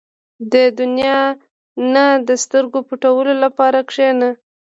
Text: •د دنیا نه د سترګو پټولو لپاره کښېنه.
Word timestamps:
•د 0.53 0.55
دنیا 0.79 1.19
نه 1.93 2.05
د 2.27 2.29
سترګو 2.43 2.79
پټولو 2.89 3.33
لپاره 3.43 3.79
کښېنه. 3.89 4.29